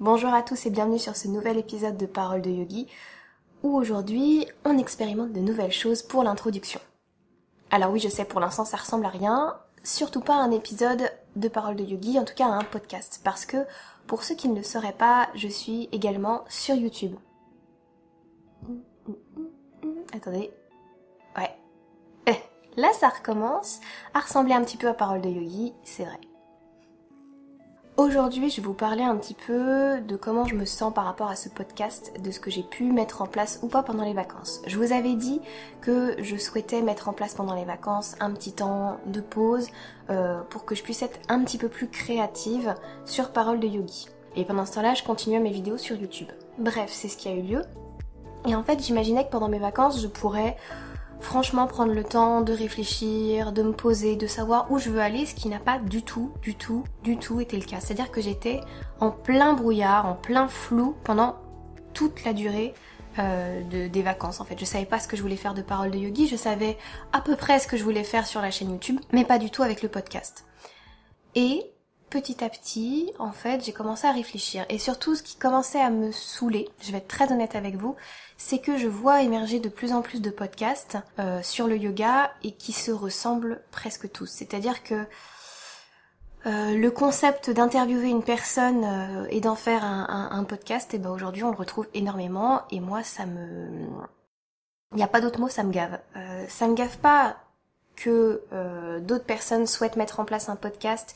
[0.00, 2.86] Bonjour à tous et bienvenue sur ce nouvel épisode de Parole de Yogi
[3.62, 6.80] où aujourd'hui on expérimente de nouvelles choses pour l'introduction.
[7.70, 11.12] Alors oui, je sais, pour l'instant ça ressemble à rien, surtout pas à un épisode
[11.36, 13.58] de Parole de Yogi, en tout cas à un podcast, parce que
[14.06, 17.14] pour ceux qui ne le sauraient pas, je suis également sur YouTube.
[20.14, 20.50] Attendez.
[21.36, 21.54] Ouais.
[22.26, 23.80] Eh, là ça recommence
[24.14, 26.20] à ressembler un petit peu à Parole de Yogi, c'est vrai.
[28.00, 31.28] Aujourd'hui, je vais vous parler un petit peu de comment je me sens par rapport
[31.28, 34.14] à ce podcast, de ce que j'ai pu mettre en place ou pas pendant les
[34.14, 34.62] vacances.
[34.66, 35.42] Je vous avais dit
[35.82, 39.68] que je souhaitais mettre en place pendant les vacances un petit temps de pause
[40.08, 44.08] euh, pour que je puisse être un petit peu plus créative sur Parole de Yogi.
[44.34, 46.28] Et pendant ce temps-là, je continuais mes vidéos sur YouTube.
[46.56, 47.64] Bref, c'est ce qui a eu lieu.
[48.48, 50.56] Et en fait, j'imaginais que pendant mes vacances, je pourrais
[51.20, 55.26] franchement prendre le temps de réfléchir, de me poser, de savoir où je veux aller,
[55.26, 57.80] ce qui n'a pas du tout, du tout, du tout été le cas.
[57.80, 58.60] C'est-à-dire que j'étais
[59.00, 61.36] en plein brouillard, en plein flou pendant
[61.92, 62.74] toute la durée
[63.18, 64.58] euh, de, des vacances en fait.
[64.58, 66.78] Je savais pas ce que je voulais faire de parole de yogi, je savais
[67.12, 69.50] à peu près ce que je voulais faire sur la chaîne YouTube, mais pas du
[69.50, 70.44] tout avec le podcast.
[71.34, 71.62] Et
[72.10, 74.66] petit à petit, en fait, j'ai commencé à réfléchir.
[74.68, 77.96] Et surtout, ce qui commençait à me saouler, je vais être très honnête avec vous,
[78.36, 82.32] c'est que je vois émerger de plus en plus de podcasts euh, sur le yoga
[82.42, 84.26] et qui se ressemblent presque tous.
[84.26, 85.06] C'est-à-dire que
[86.46, 91.10] euh, le concept d'interviewer une personne euh, et d'en faire un, podcast, et eh ben
[91.10, 93.68] aujourd'hui on le retrouve énormément et moi ça me...
[94.92, 96.00] Il n'y a pas d'autre mot, ça me gave.
[96.48, 97.36] ça me gave pas
[97.94, 98.42] que
[99.00, 101.14] d'autres personnes souhaitent mettre en place un podcast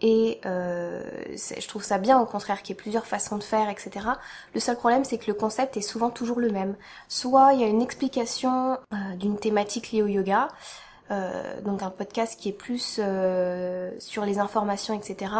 [0.00, 1.02] et euh,
[1.36, 4.06] je trouve ça bien au contraire qu'il y ait plusieurs façons de faire, etc.
[4.54, 6.76] Le seul problème c'est que le concept est souvent toujours le même.
[7.08, 10.48] Soit il y a une explication euh, d'une thématique liée au yoga,
[11.10, 15.32] euh, donc un podcast qui est plus euh, sur les informations, etc.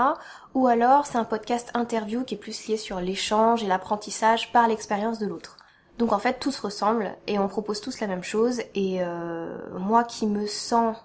[0.54, 4.66] Ou alors c'est un podcast interview qui est plus lié sur l'échange et l'apprentissage par
[4.66, 5.56] l'expérience de l'autre.
[5.98, 9.56] Donc en fait tout se ressemble et on propose tous la même chose et euh,
[9.78, 10.96] moi qui me sens...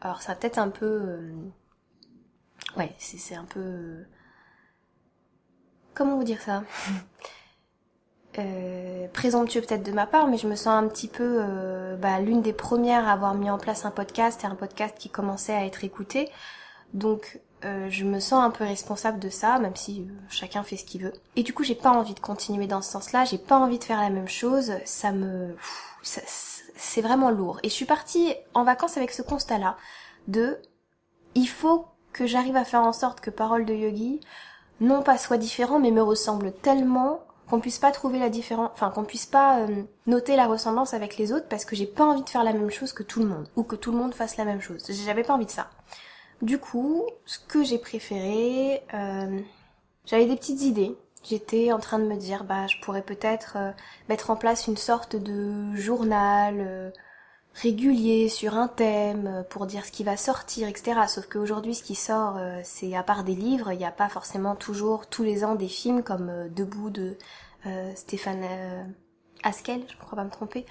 [0.00, 1.18] Alors ça peut-être un peu
[2.76, 4.04] Ouais, c'est un peu...
[5.94, 6.62] Comment vous dire ça?
[8.38, 12.20] Euh, présomptueux peut-être de ma part, mais je me sens un petit peu euh, bah,
[12.20, 15.54] l'une des premières à avoir mis en place un podcast et un podcast qui commençait
[15.54, 16.30] à être écouté.
[16.94, 20.84] Donc euh, je me sens un peu responsable de ça, même si chacun fait ce
[20.84, 21.14] qu'il veut.
[21.34, 23.24] Et du coup, j'ai pas envie de continuer dans ce sens-là.
[23.24, 24.72] J'ai pas envie de faire la même chose.
[24.84, 25.56] Ça me,
[26.02, 27.58] c'est vraiment lourd.
[27.64, 29.76] Et je suis partie en vacances avec ce constat-là
[30.28, 30.60] de,
[31.34, 34.20] il faut que j'arrive à faire en sorte que Parole de Yogi,
[34.80, 38.90] non pas soit différent, mais me ressemble tellement qu'on puisse pas trouver la différence, enfin
[38.90, 42.22] qu'on puisse pas euh, noter la ressemblance avec les autres parce que j'ai pas envie
[42.22, 44.36] de faire la même chose que tout le monde ou que tout le monde fasse
[44.36, 44.84] la même chose.
[45.04, 45.70] J'avais pas envie de ça.
[46.42, 49.40] Du coup, ce que j'ai préféré, euh,
[50.04, 50.96] j'avais des petites idées.
[51.24, 53.70] J'étais en train de me dire, bah, je pourrais peut-être euh,
[54.08, 56.92] mettre en place une sorte de journal
[57.60, 61.00] régulier sur un thème euh, pour dire ce qui va sortir, etc.
[61.08, 64.08] Sauf qu'aujourd'hui, ce qui sort, euh, c'est à part des livres, il n'y a pas
[64.08, 67.16] forcément toujours tous les ans des films comme euh, Debout de
[67.96, 68.46] Stéphane
[69.42, 70.64] Askel, je ne crois pas me tromper.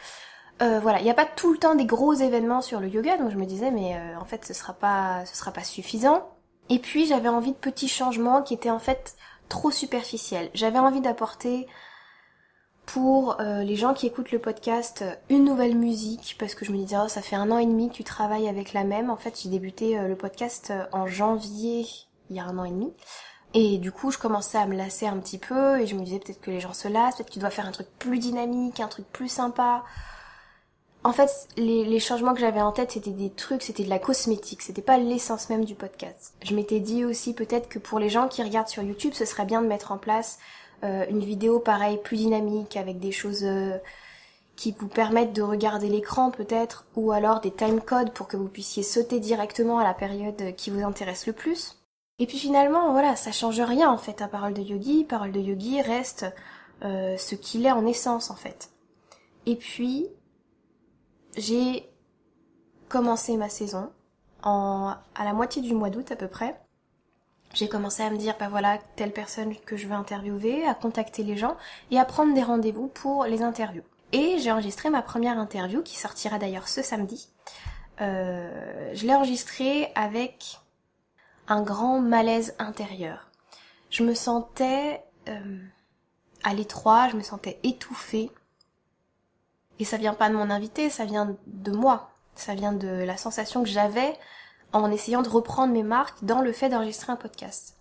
[0.59, 3.29] voilà, il n'y a pas tout le temps des gros événements sur le yoga, donc
[3.29, 6.27] je me disais mais en fait ce sera pas ce sera pas suffisant.
[6.69, 9.15] Et puis j'avais envie de petits changements qui étaient en fait
[9.47, 10.49] trop superficiels.
[10.55, 11.67] J'avais envie d'apporter
[12.87, 16.77] pour euh, les gens qui écoutent le podcast une nouvelle musique parce que je me
[16.77, 19.09] disais oh, ça fait un an et demi que tu travailles avec la même.
[19.09, 21.85] En fait j'ai débuté euh, le podcast euh, en janvier
[22.29, 22.93] il y a un an et demi.
[23.53, 26.19] Et du coup je commençais à me lasser un petit peu et je me disais
[26.19, 28.79] peut-être que les gens se lassent, peut-être que tu dois faire un truc plus dynamique,
[28.79, 29.83] un truc plus sympa.
[31.03, 33.99] En fait, les, les changements que j'avais en tête, c'était des trucs, c'était de la
[33.99, 36.33] cosmétique, c'était pas l'essence même du podcast.
[36.43, 39.45] Je m'étais dit aussi peut-être que pour les gens qui regardent sur YouTube, ce serait
[39.45, 43.77] bien de mettre en place euh, une vidéo pareil plus dynamique avec des choses euh,
[44.55, 48.47] qui vous permettent de regarder l'écran peut-être ou alors des time codes pour que vous
[48.47, 51.79] puissiez sauter directement à la période qui vous intéresse le plus.
[52.19, 55.03] Et puis finalement, voilà, ça change rien en fait à Parole de Yogi.
[55.03, 56.25] Parole de Yogi reste
[56.83, 58.71] euh, ce qu'il est en essence en fait.
[59.45, 60.07] Et puis,
[61.37, 61.87] j'ai
[62.89, 63.89] commencé ma saison
[64.43, 66.59] en, à la moitié du mois d'août à peu près
[67.53, 71.23] j'ai commencé à me dire, bah voilà, telle personne que je veux interviewer, à contacter
[71.23, 71.57] les gens
[71.91, 73.83] et à prendre des rendez-vous pour les interviews.
[74.11, 77.29] Et j'ai enregistré ma première interview qui sortira d'ailleurs ce samedi.
[77.99, 80.59] Euh, je l'ai enregistrée avec
[81.47, 83.29] un grand malaise intérieur.
[83.89, 85.57] Je me sentais euh,
[86.43, 88.29] à l'étroit, je me sentais étouffée.
[89.79, 92.11] Et ça vient pas de mon invité, ça vient de moi.
[92.35, 94.17] Ça vient de la sensation que j'avais
[94.73, 97.77] en essayant de reprendre mes marques dans le fait d'enregistrer un podcast.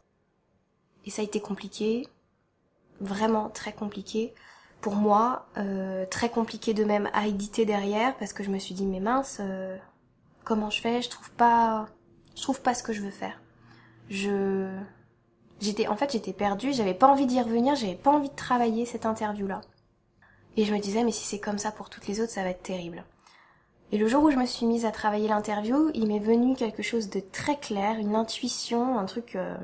[1.04, 2.06] Et ça a été compliqué,
[3.00, 4.34] vraiment très compliqué
[4.80, 8.74] pour moi, euh, très compliqué de même à éditer derrière parce que je me suis
[8.74, 9.76] dit mais mince, euh,
[10.44, 11.02] comment je fais?
[11.02, 11.86] Je trouve pas,
[12.36, 13.40] je trouve pas ce que je veux faire.
[14.08, 14.68] Je,
[15.60, 18.86] j'étais, en fait, j'étais perdue, j'avais pas envie d'y revenir, j'avais pas envie de travailler
[18.86, 19.60] cette interview là.
[20.56, 22.50] Et je me disais mais si c'est comme ça pour toutes les autres, ça va
[22.50, 23.04] être terrible.
[23.92, 26.82] Et le jour où je me suis mise à travailler l'interview, il m'est venu quelque
[26.82, 29.56] chose de très clair, une intuition, un truc euh,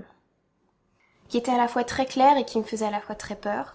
[1.28, 3.36] qui était à la fois très clair et qui me faisait à la fois très
[3.36, 3.74] peur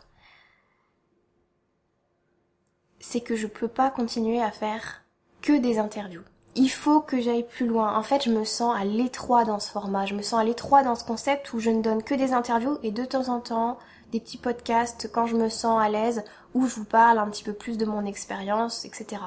[3.00, 5.04] c'est que je peux pas continuer à faire
[5.42, 6.24] que des interviews.
[6.56, 7.96] Il faut que j'aille plus loin.
[7.96, 10.06] En fait, je me sens à l'étroit dans ce format.
[10.06, 12.80] Je me sens à l'étroit dans ce concept où je ne donne que des interviews
[12.84, 13.78] et de temps en temps
[14.12, 16.24] des petits podcasts quand je me sens à l'aise
[16.54, 19.22] où je vous parle un petit peu plus de mon expérience, etc.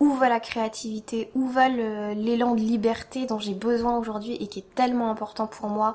[0.00, 4.60] Où va la créativité Où va l'élan de liberté dont j'ai besoin aujourd'hui et qui
[4.60, 5.92] est tellement important pour moi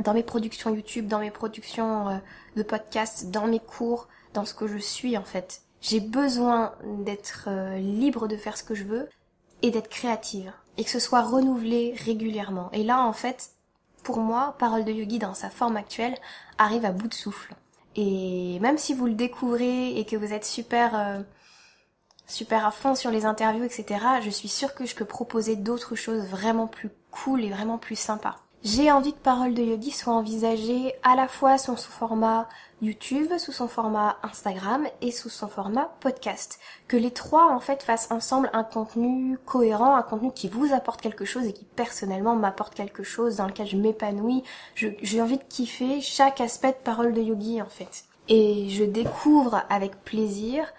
[0.00, 2.16] dans mes productions YouTube, dans mes productions euh,
[2.56, 5.62] de podcasts, dans mes cours, dans ce que je suis en fait.
[5.80, 9.08] J'ai besoin d'être euh, libre de faire ce que je veux
[9.62, 12.70] et d'être créative et que ce soit renouvelé régulièrement.
[12.72, 13.50] Et là en fait,
[14.02, 16.16] pour moi, Parole de Yogi dans sa forme actuelle
[16.58, 17.54] arrive à bout de souffle.
[17.96, 21.20] Et même si vous le découvrez et que vous êtes super euh,
[22.30, 25.94] super à fond sur les interviews, etc., je suis sûre que je peux proposer d'autres
[25.94, 28.36] choses vraiment plus cool et vraiment plus sympas.
[28.62, 32.46] J'ai envie que Parole de Yogi soit envisagée à la fois sous son format
[32.82, 36.60] YouTube, sous son format Instagram et sous son format podcast.
[36.86, 41.00] Que les trois en fait fassent ensemble un contenu cohérent, un contenu qui vous apporte
[41.00, 44.42] quelque chose et qui personnellement m'apporte quelque chose, dans lequel je m'épanouis.
[44.74, 48.04] J'ai envie de kiffer chaque aspect de Parole de Yogi en fait.
[48.28, 50.70] Et je découvre avec plaisir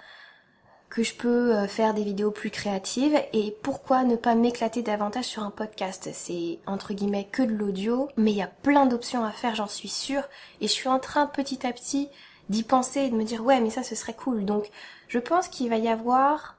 [0.92, 5.24] que je peux euh, faire des vidéos plus créatives et pourquoi ne pas m'éclater davantage
[5.24, 6.10] sur un podcast?
[6.12, 9.68] C'est entre guillemets que de l'audio, mais il y a plein d'options à faire, j'en
[9.68, 10.24] suis sûre,
[10.60, 12.10] et je suis en train petit à petit
[12.50, 14.44] d'y penser et de me dire ouais mais ça ce serait cool.
[14.44, 14.70] Donc
[15.08, 16.58] je pense qu'il va y avoir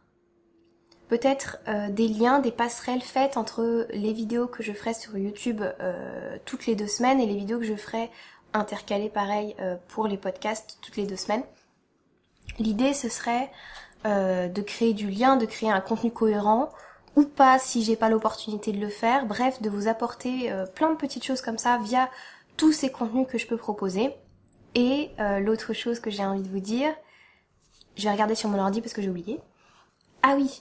[1.09, 5.61] peut-être euh, des liens, des passerelles faites entre les vidéos que je ferai sur YouTube
[5.81, 8.11] euh, toutes les deux semaines et les vidéos que je ferai
[8.55, 9.57] intercalées pareil
[9.89, 11.45] pour les podcasts toutes les deux semaines.
[12.59, 13.51] L'idée ce serait
[14.05, 16.71] euh, de créer du lien, de créer un contenu cohérent
[17.15, 19.27] ou pas si j'ai pas l'opportunité de le faire.
[19.27, 22.11] Bref, de vous apporter euh, plein de petites choses comme ça via
[22.57, 24.15] tous ces contenus que je peux proposer.
[24.75, 26.93] Et euh, l'autre chose que j'ai envie de vous dire,
[27.97, 29.41] je vais regarder sur mon ordi parce que j'ai oublié.
[30.25, 30.61] Ah oui,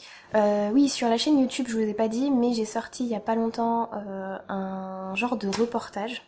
[0.74, 3.16] oui, sur la chaîne YouTube, je vous ai pas dit, mais j'ai sorti il y
[3.16, 6.24] a pas longtemps un genre de reportage.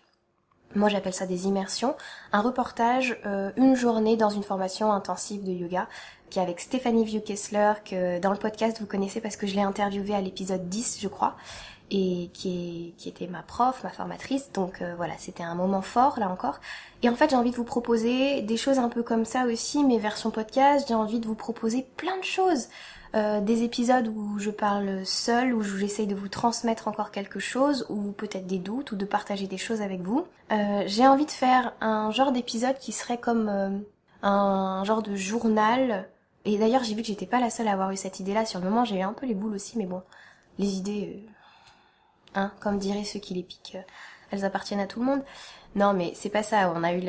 [0.75, 1.95] Moi j'appelle ça des immersions,
[2.31, 3.19] un reportage,
[3.57, 5.87] une journée dans une formation intensive de yoga
[6.33, 9.61] qui est avec Stéphanie Vieux-Kessler, que dans le podcast vous connaissez parce que je l'ai
[9.61, 11.35] interviewée à l'épisode 10, je crois,
[11.91, 14.51] et qui, est, qui était ma prof, ma formatrice.
[14.51, 16.59] Donc euh, voilà, c'était un moment fort là encore.
[17.03, 19.83] Et en fait, j'ai envie de vous proposer des choses un peu comme ça aussi,
[19.83, 20.87] mes versions podcast.
[20.87, 22.67] J'ai envie de vous proposer plein de choses.
[23.15, 27.85] Euh, des épisodes où je parle seule, où j'essaye de vous transmettre encore quelque chose,
[27.89, 30.25] ou peut-être des doutes, ou de partager des choses avec vous.
[30.51, 33.83] Euh, j'ai envie de faire un genre d'épisode qui serait comme
[34.23, 36.07] un genre de journal
[36.45, 38.45] et d'ailleurs, j'ai vu que j'étais pas la seule à avoir eu cette idée-là.
[38.45, 40.03] Sur le moment, j'ai eu un peu les boules aussi, mais bon,
[40.57, 41.23] les idées,
[42.35, 43.91] euh, hein, comme diraient ceux qui les piquent, euh,
[44.31, 45.23] elles appartiennent à tout le monde.
[45.75, 46.71] Non, mais c'est pas ça.
[46.75, 47.01] On a eu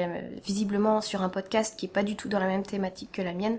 [0.45, 3.33] visiblement sur un podcast qui est pas du tout dans la même thématique que la
[3.33, 3.59] mienne.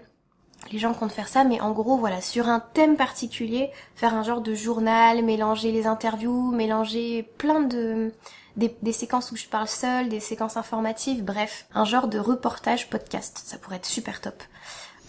[0.71, 4.23] Les gens comptent faire ça, mais en gros, voilà, sur un thème particulier, faire un
[4.23, 8.11] genre de journal, mélanger les interviews, mélanger plein de
[8.57, 13.41] des, séquences où je parle seule, des séquences informatives, bref, un genre de reportage podcast.
[13.43, 14.41] Ça pourrait être super top.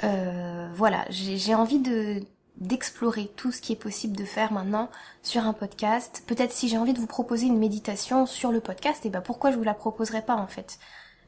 [0.04, 2.22] Euh, voilà, j'ai envie de
[2.58, 4.88] d'explorer tout ce qui est possible de faire maintenant
[5.22, 6.22] sur un podcast.
[6.26, 9.20] Peut-être si j'ai envie de vous proposer une méditation sur le podcast, et eh ben
[9.20, 10.78] pourquoi je vous la proposerai pas en fait?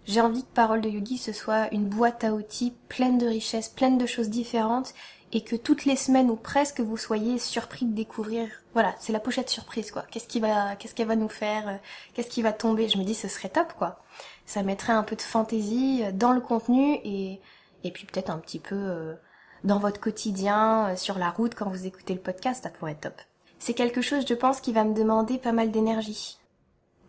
[0.09, 3.69] J'ai envie que Parole de Yogi ce soit une boîte à outils pleine de richesses,
[3.69, 4.95] pleine de choses différentes
[5.33, 9.21] et que toutes les semaines ou presque vous soyez surpris de découvrir voilà, c'est la
[9.21, 10.05] pochette surprise quoi.
[10.11, 11.77] Qu'est-ce qui va qu'est-ce qu'elle va nous faire euh,
[12.15, 12.89] Qu'est-ce qui va tomber?
[12.89, 14.03] Je me dis ce serait top quoi.
[14.47, 17.41] Ça mettrait un peu de fantaisie dans le contenu et
[17.85, 19.15] et puis peut-être un petit peu euh,
[19.65, 23.01] dans votre quotidien, euh, sur la route, quand vous écoutez le podcast, ça pourrait être
[23.01, 23.21] top.
[23.59, 26.39] C'est quelque chose, je pense, qui va me demander pas mal d'énergie.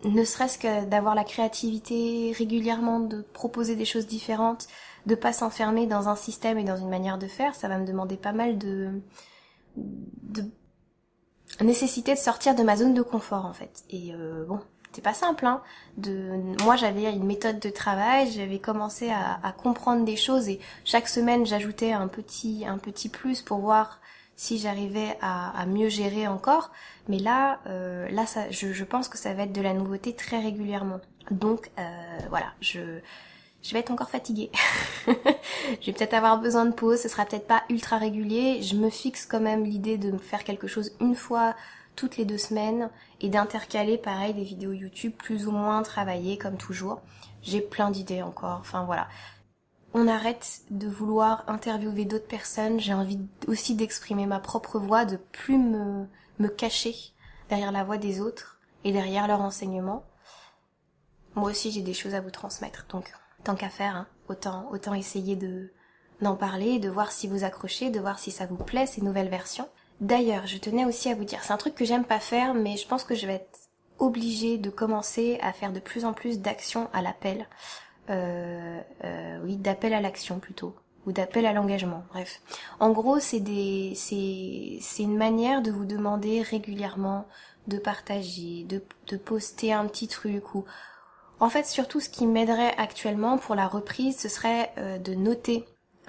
[0.06, 4.68] Ne serait-ce que d'avoir la créativité régulièrement, de proposer des choses différentes,
[5.06, 7.86] de pas s'enfermer dans un système et dans une manière de faire, ça va me
[7.86, 9.02] demander pas mal de,
[9.76, 10.44] de
[11.62, 13.84] nécessité de sortir de ma zone de confort en fait.
[13.90, 14.60] Et euh, bon,
[14.94, 15.46] c'est pas simple.
[15.46, 15.62] Hein,
[15.98, 16.32] de,
[16.64, 21.08] moi, j'avais une méthode de travail, j'avais commencé à, à, comprendre des choses et chaque
[21.08, 24.00] semaine, j'ajoutais un petit, un petit plus pour voir
[24.40, 26.72] si j'arrivais à, mieux gérer encore.
[27.10, 30.40] Mais là, euh, là, ça, je, pense que ça va être de la nouveauté très
[30.40, 31.02] régulièrement.
[31.30, 31.70] Donc
[32.30, 32.80] voilà, je
[33.62, 34.50] je vais être encore fatiguée.
[35.08, 38.62] je vais peut-être avoir besoin de pause, ce sera peut-être pas ultra régulier.
[38.62, 41.54] Je me fixe quand même l'idée de faire quelque chose une fois
[41.98, 46.56] toutes les deux semaines et d'intercaler pareil des vidéos YouTube plus ou moins travaillées comme
[46.56, 47.02] toujours.
[47.42, 49.10] J'ai plein d'idées encore, enfin voilà.
[49.94, 55.18] On arrête de vouloir interviewer d'autres personnes, j'ai envie aussi d'exprimer ma propre voix, de
[55.18, 56.06] plus me,
[56.38, 56.96] me cacher
[57.50, 60.04] derrière la voix des autres et derrière leur enseignement.
[61.34, 63.12] Moi aussi j'ai des choses à vous transmettre, donc
[63.44, 65.72] tant qu'à faire, hein, autant, autant essayer de
[66.22, 69.30] d'en parler, de voir si vous accrochez, de voir si ça vous plaît ces nouvelles
[69.30, 69.70] versions.
[70.02, 72.76] D'ailleurs, je tenais aussi à vous dire, c'est un truc que j'aime pas faire, mais
[72.76, 73.60] je pense que je vais être
[74.00, 77.48] obligée de commencer à faire de plus en plus d'actions à l'appel.
[78.10, 80.76] Euh, euh, oui, d'appel à l'action plutôt,
[81.06, 82.04] ou d'appel à l'engagement.
[82.12, 82.42] Bref,
[82.80, 87.28] en gros, c'est des, c'est, une manière de vous demander régulièrement
[87.68, 90.66] de partager, de, poster un petit truc ou
[91.40, 95.66] en fait, surtout ce qui m'aiderait actuellement pour la reprise, ce serait euh, de noter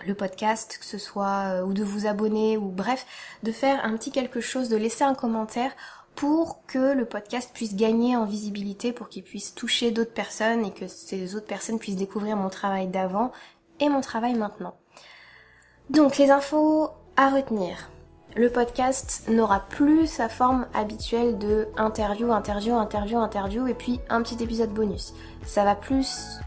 [0.07, 3.07] le podcast, que ce soit ou de vous abonner ou bref,
[3.43, 5.73] de faire un petit quelque chose, de laisser un commentaire
[6.15, 10.71] pour que le podcast puisse gagner en visibilité, pour qu'il puisse toucher d'autres personnes et
[10.71, 13.33] que ces autres personnes puissent découvrir mon travail d'avant
[13.79, 14.75] et mon travail maintenant.
[15.89, 17.91] Donc les infos à retenir
[18.37, 24.23] le podcast n'aura plus sa forme habituelle de interview, interview, interview, interview et puis un
[24.23, 25.15] petit épisode bonus.
[25.45, 26.39] Ça va plus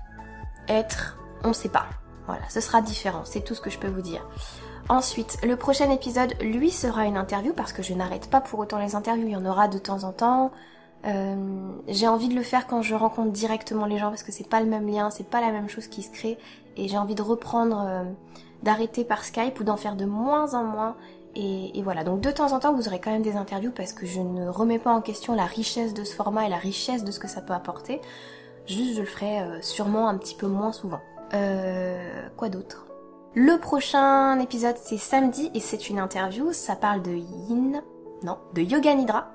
[0.70, 1.88] être on sait pas.
[2.25, 4.25] Voilà, ce sera différent, c'est tout ce que je peux vous dire.
[4.90, 8.80] Ensuite, le prochain épisode, lui, sera une interview parce que je n'arrête pas pour autant
[8.80, 10.52] les interviews, il y en aura de temps en temps.
[11.06, 11.36] Euh,
[11.88, 14.62] j'ai envie de le faire quand je rencontre directement les gens parce que c'est pas
[14.62, 16.38] le même lien, c'est pas la même chose qui se crée
[16.78, 18.04] et j'ai envie de reprendre, euh,
[18.62, 20.96] d'arrêter par Skype ou d'en faire de moins en moins
[21.36, 24.06] et, voilà, donc de temps en temps, vous aurez quand même des interviews parce que
[24.06, 27.12] je ne remets pas en question la richesse de ce format et la richesse de
[27.12, 28.02] ce que ça peut apporter.
[28.68, 31.02] Juste, je le ferai euh, sûrement un petit peu moins souvent.
[31.34, 32.86] Euh, quoi d'autre?
[33.36, 36.54] Le prochain épisode, c'est samedi et c'est une interview.
[36.54, 37.12] Ça parle de
[37.50, 37.82] Yin,
[38.22, 39.32] non, de Yoga Nidra.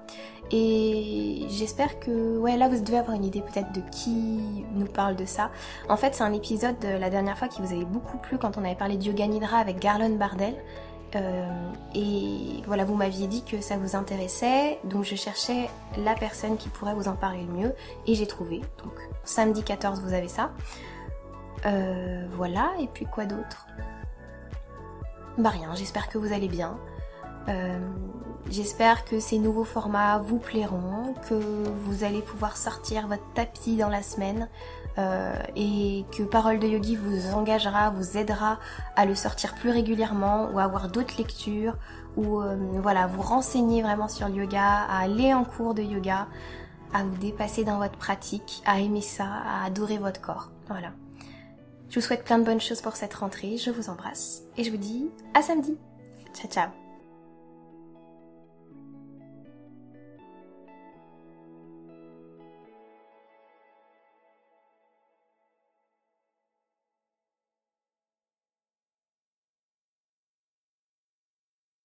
[0.52, 4.40] Et j'espère que, ouais, là vous devez avoir une idée peut-être de qui
[4.72, 5.50] nous parle de ça.
[5.88, 8.56] En fait, c'est un épisode de la dernière fois qui vous avait beaucoup plu quand
[8.56, 10.54] on avait parlé de Yoga Nidra avec Garlon Bardel.
[11.16, 16.56] Euh, et voilà, vous m'aviez dit que ça vous intéressait, donc je cherchais la personne
[16.56, 17.74] qui pourrait vous en parler le mieux,
[18.06, 18.60] et j'ai trouvé.
[18.84, 18.92] Donc
[19.24, 20.50] samedi 14, vous avez ça.
[21.66, 23.66] Euh, voilà, et puis quoi d'autre?
[25.38, 26.78] Bah rien, j'espère que vous allez bien.
[27.48, 27.78] Euh,
[28.50, 33.88] j'espère que ces nouveaux formats vous plairont, que vous allez pouvoir sortir votre tapis dans
[33.88, 34.48] la semaine,
[34.98, 38.58] euh, et que Parole de Yogi vous engagera, vous aidera
[38.96, 41.76] à le sortir plus régulièrement ou à avoir d'autres lectures
[42.16, 46.26] ou euh, voilà, vous renseigner vraiment sur le yoga, à aller en cours de yoga,
[46.92, 50.50] à vous dépasser dans votre pratique, à aimer ça, à adorer votre corps.
[50.68, 50.88] Voilà.
[51.88, 54.70] Je vous souhaite plein de bonnes choses pour cette rentrée, je vous embrasse et je
[54.70, 55.76] vous dis à samedi.
[56.34, 56.87] Ciao ciao